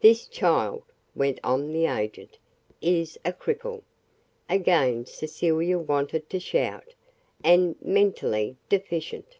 "This 0.00 0.26
child," 0.26 0.82
went 1.14 1.40
on 1.44 1.72
the 1.74 1.84
agent, 1.84 2.38
"is 2.80 3.18
a 3.22 3.34
cripple" 3.34 3.82
again 4.48 5.04
Cecilia 5.04 5.78
wanted 5.78 6.30
to 6.30 6.40
shout 6.40 6.94
"and 7.44 7.76
mentally 7.82 8.56
deficient." 8.70 9.36